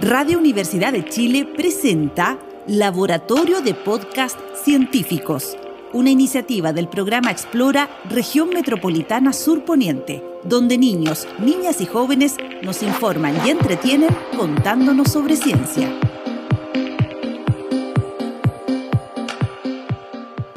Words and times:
Radio 0.00 0.38
Universidad 0.38 0.92
de 0.92 1.04
Chile 1.04 1.48
presenta 1.56 2.36
Laboratorio 2.66 3.60
de 3.60 3.74
Podcast 3.74 4.38
Científicos, 4.56 5.56
una 5.92 6.10
iniciativa 6.10 6.72
del 6.72 6.88
programa 6.88 7.30
Explora 7.30 7.88
Región 8.10 8.48
Metropolitana 8.50 9.32
Sur 9.32 9.64
Poniente, 9.64 10.22
donde 10.42 10.78
niños, 10.78 11.28
niñas 11.38 11.80
y 11.80 11.86
jóvenes 11.86 12.36
nos 12.62 12.82
informan 12.82 13.34
y 13.46 13.50
entretienen 13.50 14.10
contándonos 14.36 15.12
sobre 15.12 15.36
ciencia. 15.36 15.88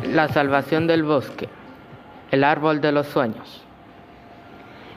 La 0.04 0.27
salvación 0.29 0.88
del 0.88 1.04
bosque, 1.04 1.47
el 2.31 2.43
árbol 2.43 2.81
de 2.81 2.91
los 2.91 3.05
sueños. 3.05 3.66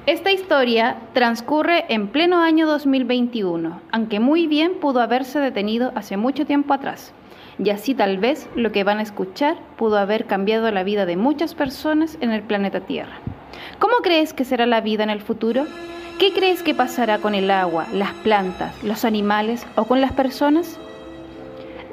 Esta 0.07 0.32
historia 0.32 0.96
transcurre 1.12 1.85
en 1.91 2.09
pleno 2.09 2.41
año 2.41 2.67
2021, 2.67 3.82
aunque 3.93 4.18
muy 4.18 4.46
bien 4.46 4.76
pudo 4.81 5.03
haberse 5.03 5.39
detenido 5.40 5.93
hace 5.95 6.17
mucho 6.17 6.46
tiempo 6.46 6.73
atrás. 6.73 7.13
Y 7.63 7.68
así 7.68 7.95
tal 7.95 8.17
vez 8.17 8.49
lo 8.54 8.73
que 8.73 8.82
van 8.82 8.99
a 8.99 9.03
escuchar 9.03 9.59
pudo 9.76 9.99
haber 9.99 10.25
cambiado 10.25 10.71
la 10.71 10.85
vida 10.85 11.04
de 11.04 11.18
muchas 11.18 11.54
personas 11.54 12.17
en 12.23 12.31
el 12.31 12.43
planeta 12.43 12.81
Tierra. 12.81 13.13
¿Cómo 13.79 13.96
crees 14.03 14.32
que 14.32 14.46
será 14.46 14.64
la 14.64 14.81
vida 14.81 15.03
en 15.03 15.11
el 15.11 15.21
futuro? 15.21 15.67
¿Qué 16.18 16.32
crees 16.32 16.62
que 16.62 16.75
pasará 16.75 17.18
con 17.18 17.35
el 17.35 17.51
agua, 17.51 17.87
las 17.93 18.12
plantas, 18.14 18.82
los 18.82 19.04
animales 19.04 19.67
o 19.76 19.85
con 19.85 20.01
las 20.01 20.12
personas? 20.12 20.81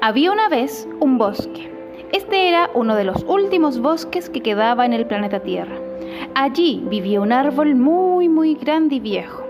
Había 0.00 0.32
una 0.32 0.48
vez 0.48 0.88
un 1.00 1.18
bosque. 1.18 1.70
Este 2.12 2.48
era 2.48 2.70
uno 2.72 2.96
de 2.96 3.04
los 3.04 3.22
últimos 3.24 3.80
bosques 3.80 4.30
que 4.30 4.40
quedaba 4.40 4.86
en 4.86 4.94
el 4.94 5.04
planeta 5.04 5.40
Tierra. 5.40 5.87
Allí 6.40 6.84
vivía 6.88 7.20
un 7.20 7.32
árbol 7.32 7.74
muy, 7.74 8.28
muy 8.28 8.54
grande 8.54 8.94
y 8.94 9.00
viejo. 9.00 9.42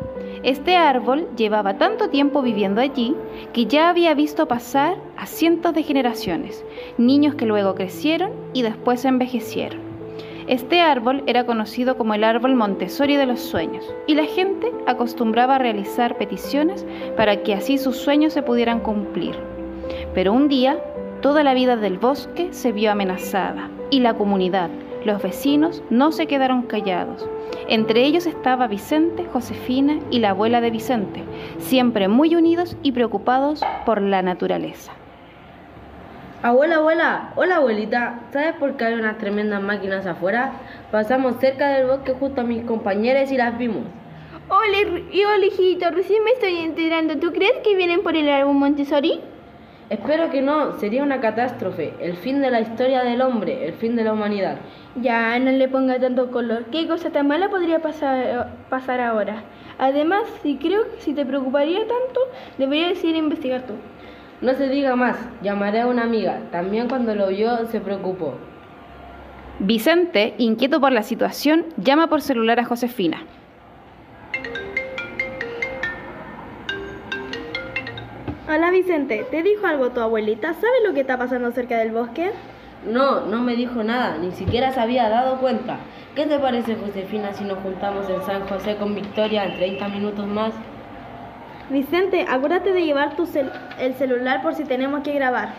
Este 0.42 0.74
árbol 0.74 1.28
llevaba 1.36 1.76
tanto 1.76 2.08
tiempo 2.08 2.40
viviendo 2.40 2.80
allí 2.80 3.14
que 3.52 3.66
ya 3.66 3.90
había 3.90 4.14
visto 4.14 4.48
pasar 4.48 4.96
a 5.18 5.26
cientos 5.26 5.74
de 5.74 5.82
generaciones, 5.82 6.64
niños 6.96 7.34
que 7.34 7.44
luego 7.44 7.74
crecieron 7.74 8.30
y 8.54 8.62
después 8.62 9.04
envejecieron. 9.04 9.80
Este 10.46 10.80
árbol 10.80 11.22
era 11.26 11.44
conocido 11.44 11.98
como 11.98 12.14
el 12.14 12.24
árbol 12.24 12.54
Montessori 12.54 13.16
de 13.16 13.26
los 13.26 13.40
sueños 13.40 13.84
y 14.06 14.14
la 14.14 14.24
gente 14.24 14.72
acostumbraba 14.86 15.56
a 15.56 15.58
realizar 15.58 16.16
peticiones 16.16 16.86
para 17.18 17.42
que 17.42 17.52
así 17.52 17.76
sus 17.76 17.98
sueños 17.98 18.32
se 18.32 18.42
pudieran 18.42 18.80
cumplir. 18.80 19.34
Pero 20.14 20.32
un 20.32 20.48
día, 20.48 20.78
toda 21.20 21.44
la 21.44 21.52
vida 21.52 21.76
del 21.76 21.98
bosque 21.98 22.48
se 22.52 22.72
vio 22.72 22.90
amenazada 22.90 23.68
y 23.90 24.00
la 24.00 24.14
comunidad, 24.14 24.70
los 25.08 25.22
vecinos 25.22 25.82
no 25.90 26.12
se 26.12 26.26
quedaron 26.26 26.62
callados. 26.62 27.26
Entre 27.66 28.04
ellos 28.04 28.26
estaba 28.26 28.68
Vicente, 28.68 29.24
Josefina 29.32 29.98
y 30.10 30.18
la 30.20 30.30
abuela 30.30 30.60
de 30.60 30.70
Vicente, 30.70 31.24
siempre 31.58 32.08
muy 32.08 32.36
unidos 32.36 32.76
y 32.82 32.92
preocupados 32.92 33.64
por 33.86 34.02
la 34.02 34.20
naturaleza. 34.22 34.92
Abuela, 36.42 36.76
abuela, 36.76 37.32
hola 37.36 37.56
abuelita, 37.56 38.20
¿sabes 38.32 38.54
por 38.56 38.76
qué 38.76 38.84
hay 38.84 38.94
unas 38.94 39.18
tremendas 39.18 39.62
máquinas 39.62 40.06
afuera? 40.06 40.52
Pasamos 40.92 41.40
cerca 41.40 41.68
del 41.70 41.86
bosque 41.86 42.12
justo 42.12 42.42
a 42.42 42.44
mis 42.44 42.62
compañeros 42.64 43.32
y 43.32 43.36
las 43.36 43.58
vimos. 43.58 43.84
Hola, 44.50 45.00
y 45.10 45.24
hola 45.24 45.46
hijito, 45.46 45.90
recién 45.90 46.22
me 46.22 46.32
estoy 46.32 46.58
enterando. 46.58 47.16
¿Tú 47.18 47.32
crees 47.32 47.54
que 47.64 47.74
vienen 47.74 48.02
por 48.02 48.14
el 48.14 48.28
árbol 48.28 48.54
Montessori? 48.54 49.20
Espero 49.90 50.28
que 50.30 50.42
no, 50.42 50.78
sería 50.78 51.02
una 51.02 51.20
catástrofe, 51.20 51.94
el 51.98 52.18
fin 52.18 52.42
de 52.42 52.50
la 52.50 52.60
historia 52.60 53.02
del 53.04 53.22
hombre, 53.22 53.66
el 53.66 53.72
fin 53.72 53.96
de 53.96 54.04
la 54.04 54.12
humanidad. 54.12 54.58
Ya, 55.00 55.38
no 55.38 55.50
le 55.50 55.66
ponga 55.66 55.98
tanto 55.98 56.30
color. 56.30 56.66
¿Qué 56.66 56.86
cosa 56.86 57.08
tan 57.08 57.26
mala 57.26 57.48
podría 57.48 57.78
pasar, 57.78 58.50
pasar 58.68 59.00
ahora? 59.00 59.44
Además, 59.78 60.24
si 60.42 60.56
creo 60.56 60.82
que 60.90 61.00
si 61.00 61.14
te 61.14 61.24
preocuparía 61.24 61.80
tanto, 61.80 62.20
deberías 62.58 63.02
ir 63.02 63.14
a 63.14 63.18
investigar 63.18 63.62
tú. 63.62 63.74
No 64.42 64.52
se 64.54 64.68
diga 64.68 64.94
más, 64.94 65.16
llamaré 65.42 65.80
a 65.80 65.86
una 65.86 66.02
amiga. 66.02 66.42
También 66.52 66.88
cuando 66.88 67.14
lo 67.14 67.28
vio 67.28 67.66
se 67.68 67.80
preocupó. 67.80 68.34
Vicente, 69.58 70.34
inquieto 70.36 70.82
por 70.82 70.92
la 70.92 71.02
situación, 71.02 71.64
llama 71.78 72.08
por 72.08 72.20
celular 72.20 72.60
a 72.60 72.64
Josefina. 72.64 73.22
Hola 78.50 78.70
Vicente, 78.70 79.26
¿te 79.30 79.42
dijo 79.42 79.66
algo 79.66 79.90
tu 79.90 80.00
abuelita? 80.00 80.54
¿Sabes 80.54 80.80
lo 80.82 80.94
que 80.94 81.00
está 81.00 81.18
pasando 81.18 81.52
cerca 81.52 81.76
del 81.76 81.92
bosque? 81.92 82.30
No, 82.90 83.26
no 83.26 83.42
me 83.42 83.54
dijo 83.54 83.82
nada, 83.82 84.16
ni 84.16 84.32
siquiera 84.32 84.72
se 84.72 84.80
había 84.80 85.10
dado 85.10 85.36
cuenta. 85.36 85.80
¿Qué 86.14 86.24
te 86.24 86.38
parece, 86.38 86.74
Josefina, 86.76 87.34
si 87.34 87.44
nos 87.44 87.58
juntamos 87.58 88.08
en 88.08 88.22
San 88.22 88.48
José 88.48 88.76
con 88.76 88.94
Victoria 88.94 89.44
en 89.44 89.56
30 89.58 89.88
minutos 89.88 90.26
más? 90.26 90.54
Vicente, 91.68 92.24
acuérdate 92.26 92.72
de 92.72 92.86
llevar 92.86 93.16
tu 93.16 93.26
cel 93.26 93.52
el 93.78 93.92
celular 93.96 94.40
por 94.40 94.54
si 94.54 94.64
tenemos 94.64 95.02
que 95.02 95.12
grabar. 95.12 95.50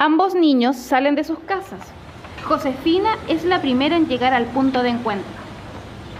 Ambos 0.00 0.34
niños 0.34 0.74
salen 0.74 1.14
de 1.14 1.22
sus 1.22 1.38
casas. 1.38 1.92
Josefina 2.42 3.10
es 3.28 3.44
la 3.44 3.60
primera 3.60 3.96
en 3.96 4.08
llegar 4.08 4.34
al 4.34 4.46
punto 4.46 4.82
de 4.82 4.88
encuentro. 4.88 5.30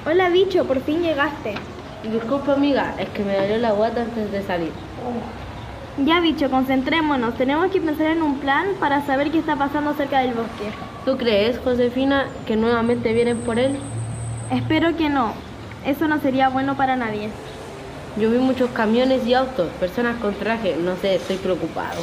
Hola 0.07 0.29
bicho, 0.29 0.67
por 0.67 0.79
fin 0.83 1.03
llegaste. 1.03 1.57
Disculpa 2.05 2.53
amiga, 2.53 2.95
es 2.97 3.09
que 3.09 3.25
me 3.25 3.35
dolió 3.35 3.59
la 3.59 3.73
guata 3.73 4.03
antes 4.03 4.31
de 4.31 4.41
salir. 4.43 4.71
Ya 5.99 6.19
bicho, 6.19 6.51
concentrémonos. 6.51 7.37
Tenemos 7.37 7.71
que 7.71 7.81
pensar 7.81 8.09
en 8.09 8.23
un 8.23 8.41
plan 8.41 8.67
para 8.81 9.07
saber 9.07 9.31
qué 9.31 9.39
está 9.39 9.55
pasando 9.55 9.95
cerca 9.95 10.19
del 10.21 10.35
bosque. 10.35 10.73
¿Tú 11.05 11.17
crees, 11.17 11.59
Josefina, 11.59 12.27
que 12.47 12.57
nuevamente 12.57 13.13
vienen 13.13 13.39
por 13.39 13.61
él? 13.61 13.77
Espero 14.51 14.97
que 14.97 15.09
no. 15.09 15.35
Eso 15.87 16.09
no 16.09 16.19
sería 16.19 16.49
bueno 16.49 16.77
para 16.77 16.97
nadie. 16.97 17.31
Yo 18.19 18.29
vi 18.29 18.39
muchos 18.39 18.71
camiones 18.71 19.25
y 19.25 19.35
autos, 19.35 19.69
personas 19.79 20.17
con 20.17 20.35
traje, 20.35 20.77
no 20.77 20.97
sé, 20.97 21.15
estoy 21.15 21.37
preocupado. 21.37 22.03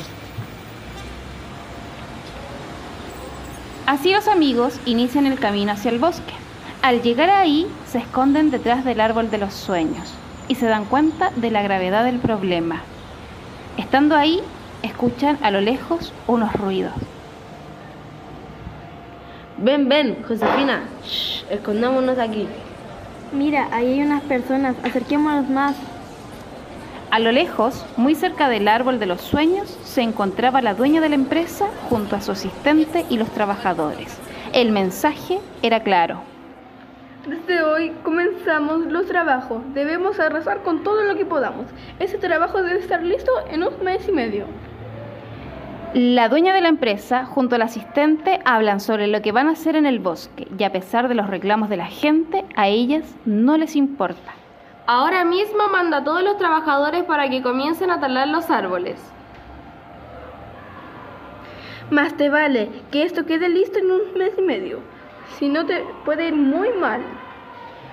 Así 3.85 4.13
los 4.13 4.30
amigos 4.30 4.80
inician 4.85 5.25
el 5.25 5.38
camino 5.38 5.74
hacia 5.74 5.91
el 5.91 6.00
bosque. 6.00 6.34
Al 6.81 7.01
llegar 7.01 7.30
ahí, 7.30 7.68
se 7.88 7.97
esconden 7.97 8.51
detrás 8.51 8.85
del 8.85 9.01
árbol 9.01 9.30
de 9.30 9.38
los 9.38 9.53
sueños 9.53 10.13
y 10.47 10.56
se 10.56 10.68
dan 10.68 10.85
cuenta 10.85 11.31
de 11.35 11.51
la 11.51 11.62
gravedad 11.62 12.06
del 12.06 12.19
problema. 12.19 12.84
Estando 13.81 14.16
ahí, 14.16 14.40
escuchan 14.84 15.40
a 15.42 15.50
lo 15.50 15.59
lejos 15.59 16.14
unos 16.28 16.53
ruidos. 16.53 16.94
Ven, 19.58 19.90
ven, 19.90 20.18
Josefina, 20.22 20.84
Shh, 21.03 21.46
escondámonos 21.50 22.19
aquí. 22.19 22.47
Mira, 23.34 23.69
ahí 23.72 23.94
hay 23.94 24.02
unas 24.03 24.22
personas, 24.22 24.75
acerquémonos 24.84 25.50
más. 25.50 25.75
A 27.09 27.18
lo 27.18 27.31
lejos, 27.31 27.84
muy 27.97 28.14
cerca 28.14 28.50
del 28.50 28.68
árbol 28.68 29.00
de 29.00 29.08
los 29.08 29.19
sueños, 29.19 29.75
se 29.84 30.03
encontraba 30.03 30.62
la 30.62 30.75
dueña 30.75 31.02
de 31.02 31.09
la 31.09 31.16
empresa 31.16 31.66
junto 31.90 32.16
a 32.16 32.22
su 32.22 32.34
asistente 32.34 33.06
y 33.09 33.18
los 33.18 33.30
trabajadores. 33.30 34.16
El 34.53 34.72
mensaje 34.72 35.40
era 35.63 35.81
claro. 35.81 36.31
Desde 37.26 37.62
hoy 37.62 37.92
comenzamos 38.04 38.88
los 38.88 39.06
trabajos. 39.06 39.62
Debemos 39.76 40.20
arrasar 40.20 40.64
con 40.64 40.82
todo 40.82 41.04
lo 41.04 41.16
que 41.16 41.26
podamos. 41.26 41.68
Ese 42.00 42.18
trabajo 42.18 42.64
debe 42.64 42.80
estar 42.80 43.04
listo 43.04 43.32
en 43.52 43.62
un 43.62 43.84
mes 43.84 44.08
y 44.09 44.12
medio. 44.12 44.46
La 45.94 46.30
dueña 46.30 46.52
de 46.56 46.62
la 46.62 46.70
empresa 46.70 47.26
junto 47.26 47.56
al 47.56 47.62
asistente 47.62 48.40
hablan 48.44 48.80
sobre 48.80 49.06
lo 49.06 49.22
que 49.22 49.31
van 49.31 49.50
a 49.50 49.52
hacer 49.52 49.76
en 49.76 49.86
el 49.86 50.00
bosque 50.00 50.48
y 50.58 50.64
a 50.64 50.72
pesar 50.72 51.10
de 51.10 51.14
los 51.16 51.28
reclamos 51.28 51.70
de 51.70 51.78
la 51.78 51.86
gente, 51.86 52.44
a 52.56 52.70
ellas 52.70 53.04
no 53.26 53.56
les 53.56 53.76
importa. 53.76 54.34
Ahora 54.88 55.24
mismo 55.24 55.68
manda 55.72 55.98
a 55.98 56.04
todos 56.04 56.24
los 56.24 56.38
trabajadores 56.38 57.04
para 57.04 57.30
que 57.30 57.44
comiencen 57.44 57.92
a 57.92 58.00
talar 58.00 58.30
los 58.30 58.50
árboles. 58.50 59.00
Más 61.92 62.16
te 62.18 62.30
vale 62.30 62.70
que 62.90 63.04
esto 63.04 63.28
quede 63.28 63.48
listo 63.48 63.78
en 63.78 63.92
un 63.92 64.18
mes 64.18 64.34
y 64.40 64.42
medio. 64.42 64.80
Si 65.38 65.50
no 65.50 65.66
te 65.66 65.84
puede 66.06 66.28
ir 66.28 66.36
muy 66.36 66.69
mal. 66.80 67.02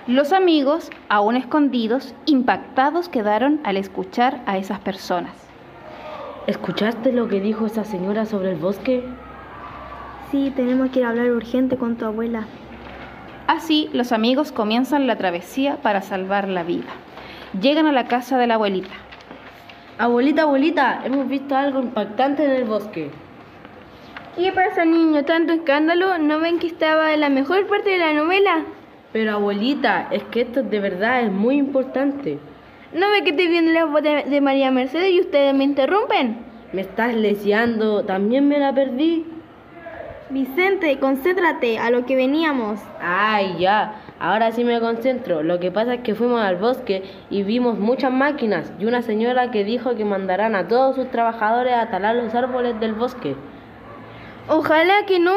Los 0.06 0.32
amigos, 0.32 0.90
aún 1.08 1.36
escondidos, 1.36 2.14
impactados 2.26 3.08
quedaron 3.08 3.60
al 3.64 3.76
escuchar 3.76 4.42
a 4.46 4.56
esas 4.56 4.78
personas. 4.80 5.34
¿Escuchaste 6.46 7.12
lo 7.12 7.28
que 7.28 7.40
dijo 7.40 7.66
esa 7.66 7.84
señora 7.84 8.24
sobre 8.24 8.52
el 8.52 8.56
bosque? 8.56 9.04
Sí, 10.30 10.50
tenemos 10.56 10.90
que 10.90 11.00
ir 11.00 11.04
a 11.04 11.10
hablar 11.10 11.30
urgente 11.30 11.76
con 11.76 11.96
tu 11.96 12.06
abuela. 12.06 12.46
Así, 13.46 13.90
los 13.92 14.12
amigos 14.12 14.52
comienzan 14.52 15.06
la 15.06 15.16
travesía 15.16 15.76
para 15.82 16.00
salvar 16.00 16.48
la 16.48 16.62
vida. 16.62 16.88
Llegan 17.60 17.86
a 17.86 17.92
la 17.92 18.06
casa 18.06 18.38
de 18.38 18.46
la 18.46 18.54
abuelita. 18.54 18.94
Abuelita, 19.98 20.42
abuelita, 20.42 21.00
hemos 21.04 21.28
visto 21.28 21.56
algo 21.56 21.80
impactante 21.80 22.44
en 22.44 22.50
el 22.52 22.64
bosque. 22.64 23.10
¿Qué 24.36 24.52
pasa, 24.52 24.84
niño? 24.84 25.24
¿Tanto 25.24 25.52
escándalo? 25.52 26.18
¿No 26.18 26.38
ven 26.38 26.58
que 26.58 26.66
estaba 26.66 27.12
en 27.12 27.20
la 27.20 27.28
mejor 27.28 27.66
parte 27.66 27.90
de 27.90 27.98
la 27.98 28.12
novela? 28.12 28.64
Pero 29.12 29.32
abuelita, 29.32 30.08
es 30.10 30.22
que 30.24 30.42
esto 30.42 30.62
de 30.62 30.80
verdad 30.80 31.22
es 31.22 31.32
muy 31.32 31.56
importante. 31.56 32.38
¿No 32.92 33.10
ve 33.10 33.24
que 33.24 33.30
estoy 33.30 33.48
viendo 33.48 33.72
la 33.72 33.84
voz 33.86 34.02
de, 34.02 34.24
de 34.24 34.40
María 34.40 34.70
Mercedes 34.70 35.12
y 35.12 35.20
ustedes 35.20 35.54
me 35.54 35.64
interrumpen? 35.64 36.38
Me 36.72 36.82
estás 36.82 37.14
leseando, 37.14 38.04
también 38.04 38.46
me 38.46 38.58
la 38.58 38.72
perdí. 38.72 39.26
Vicente, 40.30 40.98
concéntrate 40.98 41.78
a 41.78 41.90
lo 41.90 42.04
que 42.04 42.14
veníamos. 42.14 42.80
Ay, 43.00 43.56
ya. 43.58 43.94
Ahora 44.20 44.52
sí 44.52 44.62
me 44.62 44.78
concentro. 44.78 45.42
Lo 45.42 45.58
que 45.58 45.70
pasa 45.70 45.94
es 45.94 46.00
que 46.02 46.14
fuimos 46.14 46.42
al 46.42 46.56
bosque 46.56 47.02
y 47.30 47.42
vimos 47.44 47.78
muchas 47.78 48.12
máquinas 48.12 48.72
y 48.78 48.84
una 48.84 49.00
señora 49.00 49.50
que 49.50 49.64
dijo 49.64 49.96
que 49.96 50.04
mandarán 50.04 50.54
a 50.54 50.68
todos 50.68 50.96
sus 50.96 51.10
trabajadores 51.10 51.72
a 51.72 51.90
talar 51.90 52.16
los 52.16 52.34
árboles 52.34 52.78
del 52.78 52.92
bosque. 52.92 53.36
Ojalá 54.48 55.04
que 55.06 55.18
no, 55.18 55.34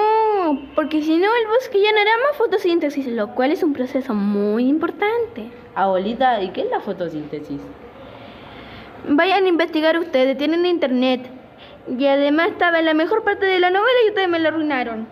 porque 0.74 1.02
si 1.02 1.18
no 1.18 1.26
el 1.26 1.48
bosque 1.48 1.82
ya 1.82 1.92
no 1.92 2.00
hará 2.00 2.12
más 2.30 2.38
fotosíntesis, 2.38 3.08
lo 3.08 3.36
cual 3.36 3.52
es 3.52 3.62
un 3.62 3.74
proceso 3.74 4.14
muy 4.14 4.68
importante. 4.68 5.52
Abuelita, 5.76 6.42
¿y 6.42 6.50
qué 6.50 6.62
es 6.62 6.70
la 6.70 6.80
fotosíntesis? 6.80 7.62
Vayan 9.08 9.46
a 9.46 9.50
investigar 9.50 9.98
ustedes, 9.98 10.38
tienen 10.38 10.66
internet. 10.66 11.30
Y 11.98 12.06
además 12.06 12.50
estaba 12.50 12.80
en 12.80 12.86
la 12.86 12.94
mejor 12.94 13.24
parte 13.24 13.46
de 13.46 13.60
la 13.60 13.70
novela 13.70 13.98
y 14.06 14.10
ustedes 14.10 14.30
me 14.30 14.40
la 14.40 14.50
arruinaron. 14.50 15.08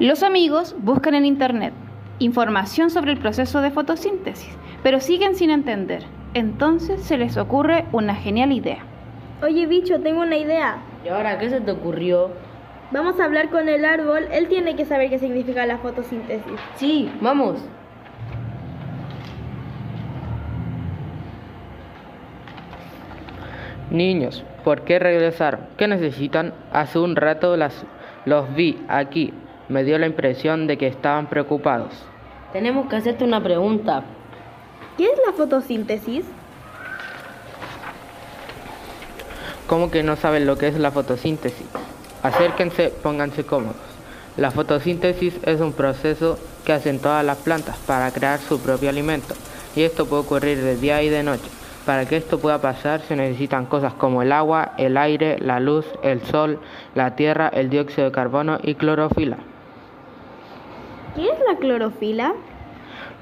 Los 0.00 0.22
amigos 0.22 0.74
buscan 0.78 1.14
en 1.14 1.24
Internet 1.24 1.72
información 2.18 2.90
sobre 2.90 3.12
el 3.12 3.18
proceso 3.18 3.60
de 3.60 3.70
fotosíntesis, 3.70 4.56
pero 4.82 5.00
siguen 5.00 5.34
sin 5.34 5.50
entender. 5.50 6.04
Entonces 6.34 7.02
se 7.02 7.18
les 7.18 7.36
ocurre 7.36 7.86
una 7.92 8.14
genial 8.14 8.52
idea. 8.52 8.78
Oye, 9.42 9.66
bicho, 9.66 10.00
tengo 10.00 10.22
una 10.22 10.36
idea. 10.36 10.78
¿Y 11.04 11.08
ahora 11.08 11.38
qué 11.38 11.50
se 11.50 11.60
te 11.60 11.70
ocurrió? 11.70 12.30
Vamos 12.90 13.20
a 13.20 13.24
hablar 13.24 13.50
con 13.50 13.68
el 13.68 13.84
árbol, 13.84 14.26
él 14.32 14.48
tiene 14.48 14.74
que 14.74 14.84
saber 14.84 15.10
qué 15.10 15.18
significa 15.18 15.66
la 15.66 15.78
fotosíntesis. 15.78 16.60
Sí, 16.76 17.10
vamos. 17.20 17.60
Niños, 23.90 24.44
¿por 24.64 24.82
qué 24.82 24.98
regresaron? 24.98 25.60
¿Qué 25.76 25.86
necesitan? 25.88 26.54
Hace 26.72 26.98
un 26.98 27.16
rato 27.16 27.56
las, 27.56 27.84
los 28.24 28.54
vi 28.54 28.82
aquí. 28.88 29.34
Me 29.68 29.84
dio 29.84 29.98
la 29.98 30.06
impresión 30.06 30.66
de 30.66 30.78
que 30.78 30.86
estaban 30.86 31.28
preocupados. 31.28 31.92
Tenemos 32.52 32.88
que 32.88 32.96
hacerte 32.96 33.24
una 33.24 33.42
pregunta. 33.42 34.04
¿Qué 34.96 35.04
es 35.04 35.20
la 35.26 35.32
fotosíntesis? 35.32 36.24
¿Cómo 39.74 39.90
que 39.90 40.04
no 40.04 40.14
saben 40.14 40.46
lo 40.46 40.56
que 40.56 40.68
es 40.68 40.78
la 40.78 40.92
fotosíntesis? 40.92 41.66
Acérquense, 42.22 42.92
pónganse 43.02 43.44
cómodos. 43.44 43.74
La 44.36 44.52
fotosíntesis 44.52 45.34
es 45.44 45.60
un 45.60 45.72
proceso 45.72 46.38
que 46.64 46.72
hacen 46.72 47.00
todas 47.00 47.24
las 47.24 47.38
plantas 47.38 47.76
para 47.78 48.12
crear 48.12 48.38
su 48.38 48.60
propio 48.60 48.88
alimento 48.88 49.34
y 49.74 49.82
esto 49.82 50.06
puede 50.06 50.22
ocurrir 50.22 50.58
de 50.62 50.76
día 50.76 51.02
y 51.02 51.08
de 51.08 51.24
noche. 51.24 51.50
Para 51.86 52.06
que 52.06 52.16
esto 52.16 52.38
pueda 52.38 52.60
pasar 52.60 53.00
se 53.00 53.16
necesitan 53.16 53.66
cosas 53.66 53.92
como 53.94 54.22
el 54.22 54.30
agua, 54.30 54.74
el 54.78 54.96
aire, 54.96 55.40
la 55.40 55.58
luz, 55.58 55.86
el 56.04 56.22
sol, 56.22 56.60
la 56.94 57.16
tierra, 57.16 57.48
el 57.48 57.68
dióxido 57.68 58.04
de 58.04 58.12
carbono 58.12 58.60
y 58.62 58.76
clorofila. 58.76 59.38
¿Qué 61.16 61.24
es 61.24 61.38
la 61.48 61.58
clorofila? 61.58 62.32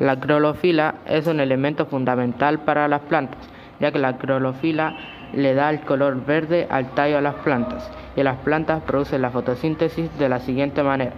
La 0.00 0.20
clorofila 0.20 0.96
es 1.06 1.26
un 1.26 1.40
elemento 1.40 1.86
fundamental 1.86 2.58
para 2.58 2.88
las 2.88 3.00
plantas, 3.00 3.40
ya 3.80 3.90
que 3.90 3.98
la 3.98 4.18
clorofila 4.18 4.98
le 5.32 5.54
da 5.54 5.70
el 5.70 5.80
color 5.80 6.24
verde 6.24 6.66
al 6.70 6.90
tallo 6.94 7.18
a 7.18 7.22
las 7.22 7.34
plantas 7.36 7.90
y 8.16 8.22
las 8.22 8.38
plantas 8.38 8.82
producen 8.82 9.22
la 9.22 9.30
fotosíntesis 9.30 10.16
de 10.18 10.28
la 10.28 10.40
siguiente 10.40 10.82
manera. 10.82 11.12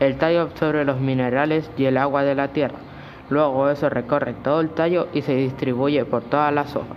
El 0.00 0.16
tallo 0.16 0.42
absorbe 0.42 0.84
los 0.84 1.00
minerales 1.00 1.70
y 1.76 1.84
el 1.84 1.96
agua 1.96 2.22
de 2.22 2.34
la 2.34 2.48
tierra. 2.48 2.78
Luego 3.30 3.68
eso 3.68 3.88
recorre 3.90 4.32
todo 4.32 4.60
el 4.60 4.70
tallo 4.70 5.08
y 5.12 5.22
se 5.22 5.34
distribuye 5.34 6.04
por 6.04 6.22
todas 6.22 6.52
las 6.52 6.74
hojas. 6.76 6.96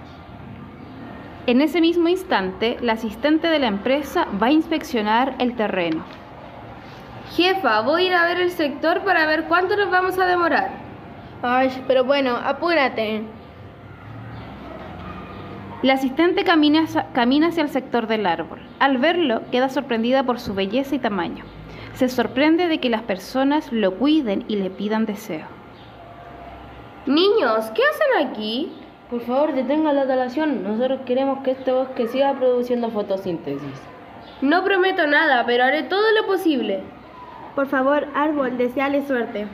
En 1.48 1.60
ese 1.60 1.82
mismo 1.82 2.08
instante, 2.08 2.78
la 2.82 2.94
asistente 2.94 3.48
de 3.48 3.60
la 3.60 3.68
empresa 3.68 4.28
va 4.42 4.48
a 4.48 4.52
inspeccionar 4.52 5.36
el 5.40 5.56
terreno. 5.56 6.04
Jefa, 7.36 7.82
voy 7.82 8.04
a 8.04 8.08
ir 8.08 8.14
a 8.14 8.26
ver 8.26 8.40
el 8.40 8.52
sector 8.52 9.02
para 9.02 9.26
ver 9.26 9.46
cuánto 9.46 9.76
nos 9.76 9.90
vamos 9.90 10.20
a 10.20 10.26
demorar. 10.26 10.70
Ay, 11.42 11.84
pero 11.88 12.04
bueno, 12.04 12.36
apúrate. 12.36 13.24
La 15.84 15.94
asistente 15.94 16.44
camina 16.44 16.84
hacia, 16.84 17.08
camina 17.08 17.48
hacia 17.48 17.64
el 17.64 17.70
sector 17.70 18.06
del 18.06 18.28
árbol. 18.28 18.60
Al 18.78 19.00
verlo, 19.00 19.42
queda 19.52 19.68
sorprendida 19.68 20.24
por 20.24 20.40
su 20.40 20.54
belleza 20.54 20.94
y 20.94 21.00
tamaño. 21.00 21.44
Se 21.96 22.08
sorprende 22.08 22.68
de 22.68 22.80
que 22.80 22.90
las 22.92 23.02
personas 23.02 23.72
lo 23.72 23.96
cuiden 23.96 24.46
y 24.48 24.58
le 24.58 24.70
pidan 24.70 25.08
deseo. 25.08 25.48
Niños, 27.08 27.72
¿qué 27.72 27.82
hacen 27.82 28.28
aquí? 28.28 28.72
Por 29.10 29.22
favor, 29.22 29.54
detenga 29.54 29.92
la 29.92 30.06
talación. 30.06 30.62
Nosotros 30.62 31.00
queremos 31.08 31.40
que 31.40 31.52
este 31.52 31.72
bosque 31.72 32.08
siga 32.08 32.34
produciendo 32.36 32.92
fotosíntesis. 32.92 33.82
No 34.42 34.64
prometo 34.64 35.08
nada, 35.08 35.44
pero 35.48 35.64
haré 35.64 35.82
todo 35.82 36.12
lo 36.12 36.28
posible. 36.28 36.82
Por 37.56 37.66
favor, 37.68 38.08
árbol, 38.14 38.56
deseale 38.56 39.06
suerte. 39.08 39.48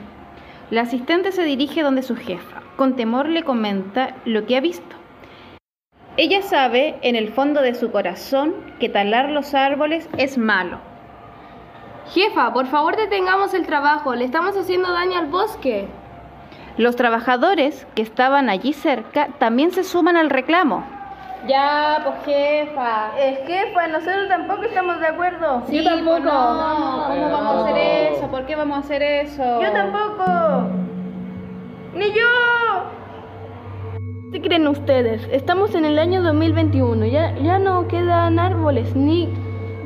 La 0.70 0.82
asistente 0.82 1.32
se 1.32 1.42
dirige 1.42 1.82
donde 1.82 2.02
su 2.02 2.16
jefa. 2.16 2.60
Con 2.76 2.96
temor 2.96 3.30
le 3.30 3.44
comenta 3.44 4.14
lo 4.26 4.44
que 4.44 4.58
ha 4.58 4.60
visto. 4.60 4.97
Ella 6.20 6.42
sabe 6.42 6.98
en 7.02 7.14
el 7.14 7.28
fondo 7.28 7.62
de 7.62 7.76
su 7.76 7.92
corazón 7.92 8.52
que 8.80 8.88
talar 8.88 9.28
los 9.28 9.54
árboles 9.54 10.08
es 10.16 10.36
malo. 10.36 10.80
Jefa, 12.12 12.52
por 12.52 12.66
favor 12.66 12.96
detengamos 12.96 13.54
el 13.54 13.64
trabajo, 13.64 14.16
le 14.16 14.24
estamos 14.24 14.56
haciendo 14.56 14.92
daño 14.92 15.16
al 15.16 15.28
bosque. 15.28 15.86
Los 16.76 16.96
trabajadores 16.96 17.86
que 17.94 18.02
estaban 18.02 18.50
allí 18.50 18.72
cerca 18.72 19.28
también 19.38 19.70
se 19.70 19.84
suman 19.84 20.16
al 20.16 20.28
reclamo. 20.28 20.84
Ya, 21.46 22.00
pues 22.02 22.16
jefa. 22.24 23.12
Es 23.16 23.46
jefa, 23.46 23.86
nosotros 23.86 24.26
tampoco 24.26 24.64
estamos 24.64 24.98
de 24.98 25.06
acuerdo. 25.06 25.62
Sí, 25.68 25.84
tampoco. 25.84 26.18
No, 26.20 27.04
¿cómo 27.06 27.30
vamos 27.30 27.54
a 27.54 27.60
hacer 27.60 27.78
eso? 27.78 28.26
¿Por 28.28 28.44
qué 28.44 28.56
vamos 28.56 28.76
a 28.76 28.80
hacer 28.80 29.02
eso? 29.02 29.62
Yo 29.62 29.70
tampoco. 29.70 30.68
Ni 31.94 32.06
yo. 32.10 32.67
¿Qué 34.30 34.42
creen 34.42 34.68
ustedes? 34.68 35.26
Estamos 35.32 35.74
en 35.74 35.86
el 35.86 35.98
año 35.98 36.22
2021. 36.22 37.06
Ya, 37.06 37.34
ya 37.36 37.58
no 37.58 37.88
quedan 37.88 38.38
árboles 38.38 38.94
ni 38.94 39.26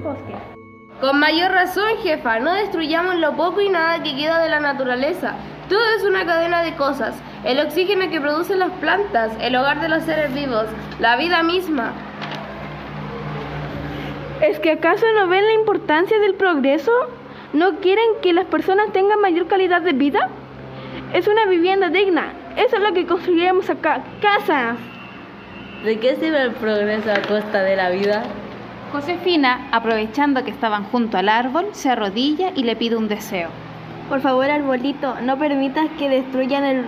bosque. 0.03 0.35
Con 1.01 1.21
mayor 1.21 1.53
razón, 1.53 1.85
jefa, 2.03 2.41
no 2.41 2.53
destruyamos 2.53 3.17
lo 3.17 3.37
poco 3.37 3.61
y 3.61 3.69
nada 3.69 4.03
que 4.03 4.17
queda 4.17 4.43
de 4.43 4.51
la 4.51 4.59
naturaleza. 4.59 5.37
Todo 5.69 5.81
es 5.97 6.03
una 6.03 6.27
cadena 6.27 6.63
de 6.65 6.75
cosas. 6.75 7.15
El 7.45 7.61
oxígeno 7.61 8.11
que 8.11 8.21
producen 8.21 8.59
las 8.59 8.73
plantas, 8.73 9.33
el 9.41 9.55
hogar 9.55 9.81
de 9.81 9.89
los 9.89 10.03
seres 10.03 10.35
vivos, 10.35 10.67
la 10.99 11.17
vida 11.17 11.45
misma. 11.45 11.93
¿Es 14.41 14.59
que 14.59 14.73
acaso 14.73 15.07
no 15.15 15.29
ven 15.29 15.47
la 15.47 15.55
importancia 15.55 16.19
del 16.19 16.35
progreso? 16.35 16.91
¿No 17.53 17.77
quieren 17.77 18.07
que 18.23 18.33
las 18.33 18.47
personas 18.47 18.93
tengan 18.93 19.21
mayor 19.21 19.47
calidad 19.47 19.83
de 19.83 19.93
vida? 19.93 20.29
Es 21.13 21.29
una 21.29 21.47
vivienda 21.47 21.91
digna. 21.91 22.33
Eso 22.57 22.77
es 22.77 22.83
lo 22.83 22.93
que 22.93 23.07
construiremos 23.07 23.69
acá. 23.71 24.03
Casas. 24.21 24.77
¿De 25.85 25.99
qué 25.99 26.17
sirve 26.17 26.43
el 26.43 26.53
progreso 26.53 27.11
a 27.11 27.23
costa 27.23 27.63
de 27.63 27.77
la 27.77 27.91
vida? 27.91 28.23
Josefina, 28.93 29.69
aprovechando 29.73 30.45
que 30.45 30.51
estaban 30.51 30.85
junto 30.85 31.17
al 31.17 31.29
árbol, 31.29 31.67
se 31.73 31.89
arrodilla 31.91 32.53
y 32.55 32.65
le 32.65 32.77
pide 32.77 32.97
un 32.97 33.09
deseo. 33.09 33.49
Por 34.09 34.21
favor, 34.21 34.51
arbolito, 34.51 35.17
no 35.23 35.39
permitas 35.39 35.89
que 35.99 36.09
destruyan 36.09 36.65
el 36.65 36.85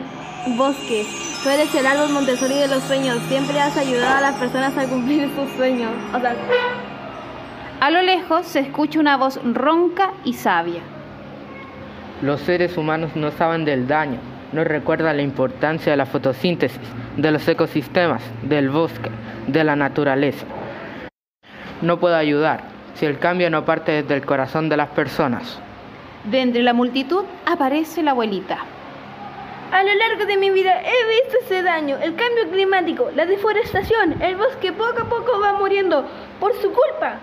bosque. 0.59 1.07
Tú 1.43 1.49
eres 1.49 1.75
el 1.75 1.87
árbol 1.87 2.11
Montessori 2.11 2.55
de 2.55 2.69
los 2.69 2.83
sueños. 2.83 3.19
Siempre 3.29 3.59
has 3.59 3.77
ayudado 3.77 4.19
a 4.19 4.21
las 4.21 4.35
personas 4.35 4.77
a 4.77 4.87
cumplir 4.87 5.31
sus 5.35 5.51
sueños. 5.57 5.91
O 6.15 6.21
sea, 6.21 6.35
A 7.81 7.91
lo 7.91 8.03
lejos 8.03 8.47
se 8.47 8.61
escucha 8.61 9.01
una 9.01 9.17
voz 9.17 9.41
ronca 9.43 10.13
y 10.25 10.35
sabia. 10.35 10.83
Los 12.23 12.41
seres 12.43 12.77
humanos 12.77 13.17
no 13.17 13.31
saben 13.31 13.65
del 13.65 13.87
daño, 13.87 14.19
no 14.53 14.65
recuerdan 14.65 15.17
la 15.17 15.23
importancia 15.23 15.93
de 15.93 15.97
la 15.97 16.07
fotosíntesis, 16.07 16.81
de 17.17 17.31
los 17.31 17.47
ecosistemas, 17.49 18.23
del 18.43 18.71
bosque, 18.71 19.11
de 19.47 19.65
la 19.65 19.77
naturaleza. 19.77 20.47
No 21.83 21.99
puedo 21.99 22.17
ayudar 22.17 22.63
si 22.95 23.07
el 23.07 23.19
cambio 23.19 23.51
no 23.51 23.65
parte 23.65 23.93
desde 23.93 24.15
el 24.15 24.25
corazón 24.25 24.69
de 24.69 24.77
las 24.77 24.89
personas. 24.91 25.59
De 26.25 26.41
entre 26.41 26.63
la 26.63 26.73
multitud 26.73 27.25
aparece 27.47 28.03
la 28.03 28.13
abuelita. 28.13 28.59
a 29.73 29.83
lo 29.83 29.95
largo 29.95 30.25
de 30.27 30.37
mi 30.37 30.51
vida 30.51 30.81
he 30.81 31.23
visto 31.23 31.39
ese 31.43 31.63
daño, 31.63 31.97
el 31.97 32.15
cambio 32.15 32.49
climático, 32.49 33.11
la 33.17 33.27
deforestación, 33.27 34.23
el 34.23 34.37
bosque 34.37 34.73
poco 34.73 35.03
a 35.03 35.09
poco 35.09 35.41
va 35.41 35.55
muriendo 35.55 36.07
por 36.39 36.53
su 36.63 36.71
culpa. 36.71 37.19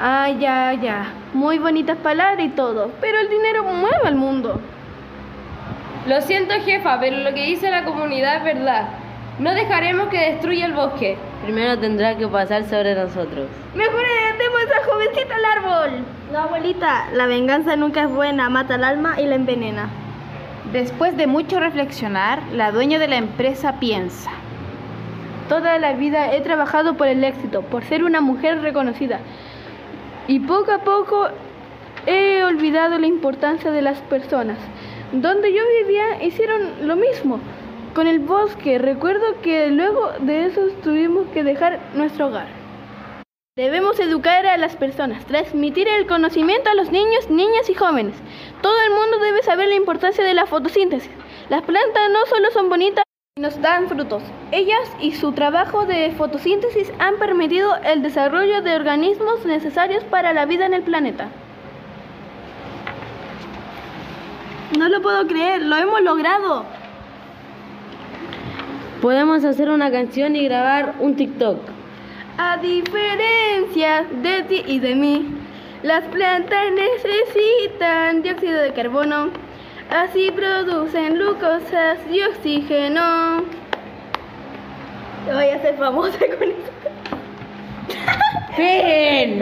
Ah, 0.00 0.28
ya, 0.30 0.74
ya. 0.74 1.06
Muy 1.34 1.58
bonitas 1.58 1.96
palabras 1.98 2.46
y 2.46 2.50
todo, 2.50 2.92
pero 3.00 3.18
el 3.18 3.28
dinero 3.28 3.64
mueve 3.64 4.06
al 4.06 4.14
mundo. 4.14 4.60
Lo 6.06 6.20
siento, 6.22 6.54
jefa, 6.64 7.00
pero 7.00 7.16
lo 7.18 7.34
que 7.34 7.46
dice 7.46 7.68
la 7.68 7.84
comunidad 7.84 8.36
es 8.36 8.44
verdad. 8.44 8.88
No 9.40 9.52
dejaremos 9.54 10.06
que 10.08 10.32
destruya 10.32 10.66
el 10.66 10.72
bosque. 10.72 11.16
Primero 11.42 11.78
tendrá 11.78 12.16
que 12.16 12.28
pasar 12.28 12.64
sobre 12.64 12.94
nosotros. 12.94 13.48
Mejor 13.74 14.04
adelantemos 14.04 14.60
a 14.60 14.64
esa 14.64 14.86
jovencita 14.88 15.34
al 15.34 15.44
árbol. 15.44 15.90
No, 16.32 16.38
abuelita, 16.38 17.06
la 17.12 17.26
venganza 17.26 17.74
nunca 17.74 18.02
es 18.02 18.10
buena, 18.10 18.48
mata 18.48 18.76
el 18.76 18.84
alma 18.84 19.20
y 19.20 19.26
la 19.26 19.34
envenena. 19.34 19.88
Después 20.72 21.16
de 21.16 21.26
mucho 21.26 21.58
reflexionar, 21.58 22.40
la 22.52 22.70
dueña 22.70 23.00
de 23.00 23.08
la 23.08 23.16
empresa 23.16 23.80
piensa. 23.80 24.30
Toda 25.48 25.78
la 25.78 25.94
vida 25.94 26.34
he 26.34 26.40
trabajado 26.40 26.94
por 26.94 27.08
el 27.08 27.24
éxito, 27.24 27.62
por 27.62 27.82
ser 27.82 28.04
una 28.04 28.20
mujer 28.20 28.60
reconocida. 28.60 29.20
Y 30.28 30.40
poco 30.40 30.70
a 30.72 30.84
poco 30.84 31.28
he 32.06 32.44
olvidado 32.44 32.98
la 32.98 33.06
importancia 33.06 33.70
de 33.70 33.80
las 33.80 34.02
personas. 34.02 34.58
Donde 35.10 35.54
yo 35.54 35.62
vivía 35.82 36.22
hicieron 36.22 36.86
lo 36.86 36.96
mismo 36.96 37.40
con 37.94 38.06
el 38.06 38.18
bosque. 38.18 38.78
Recuerdo 38.78 39.40
que 39.40 39.68
luego 39.68 40.12
de 40.20 40.44
eso 40.44 40.68
tuvimos 40.84 41.28
que 41.28 41.44
dejar 41.44 41.80
nuestro 41.94 42.26
hogar. 42.26 42.46
Debemos 43.56 43.98
educar 44.00 44.44
a 44.46 44.58
las 44.58 44.76
personas, 44.76 45.24
transmitir 45.24 45.88
el 45.88 46.06
conocimiento 46.06 46.68
a 46.68 46.74
los 46.74 46.92
niños, 46.92 47.30
niñas 47.30 47.70
y 47.70 47.74
jóvenes. 47.74 48.14
Todo 48.60 48.78
el 48.86 48.90
mundo 48.90 49.18
debe 49.18 49.42
saber 49.42 49.68
la 49.68 49.76
importancia 49.76 50.22
de 50.22 50.34
la 50.34 50.44
fotosíntesis. 50.44 51.10
Las 51.48 51.62
plantas 51.62 52.10
no 52.12 52.26
solo 52.26 52.50
son 52.50 52.68
bonitas, 52.68 53.02
nos 53.38 53.60
dan 53.60 53.88
frutos. 53.88 54.22
Ellas 54.50 54.90
y 55.00 55.12
su 55.12 55.32
trabajo 55.32 55.86
de 55.86 56.12
fotosíntesis 56.12 56.92
han 56.98 57.16
permitido 57.16 57.76
el 57.84 58.02
desarrollo 58.02 58.62
de 58.62 58.74
organismos 58.74 59.44
necesarios 59.44 60.04
para 60.04 60.32
la 60.32 60.44
vida 60.44 60.66
en 60.66 60.74
el 60.74 60.82
planeta. 60.82 61.28
No 64.76 64.88
lo 64.88 65.00
puedo 65.00 65.26
creer, 65.26 65.62
lo 65.62 65.76
hemos 65.76 66.02
logrado. 66.02 66.64
Podemos 69.00 69.44
hacer 69.44 69.70
una 69.70 69.90
canción 69.90 70.34
y 70.34 70.44
grabar 70.44 70.96
un 70.98 71.14
TikTok. 71.14 71.58
A 72.36 72.56
diferencia 72.58 74.04
de 74.22 74.42
ti 74.42 74.62
y 74.66 74.80
de 74.80 74.94
mí, 74.94 75.26
las 75.82 76.04
plantas 76.04 76.66
necesitan 76.72 78.22
dióxido 78.22 78.60
de 78.60 78.72
carbono, 78.72 79.30
así 79.90 80.30
producen 80.30 81.14
glucosas 81.14 81.98
y 82.10 82.22
oxígeno. 82.22 83.44
Voy 85.26 85.48
a 85.48 85.60
ser 85.60 85.76
famosa 85.76 86.18
con 86.18 86.48
eso. 86.48 86.72
¡Fin! 88.56 89.40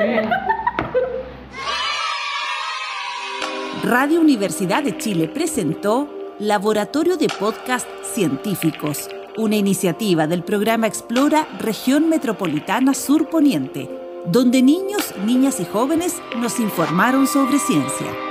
Radio 3.84 4.20
Universidad 4.20 4.82
de 4.82 4.98
Chile 4.98 5.28
presentó 5.28 6.08
Laboratorio 6.40 7.16
de 7.16 7.28
Podcast 7.28 7.86
Científicos, 8.02 9.08
una 9.36 9.56
iniciativa 9.56 10.26
del 10.26 10.42
programa 10.42 10.88
Explora 10.88 11.46
Región 11.60 12.08
Metropolitana 12.08 12.94
Sur 12.94 13.28
Poniente, 13.28 13.88
donde 14.26 14.60
niños, 14.60 15.14
niñas 15.24 15.60
y 15.60 15.64
jóvenes 15.64 16.20
nos 16.36 16.58
informaron 16.58 17.28
sobre 17.28 17.58
ciencia. 17.58 18.25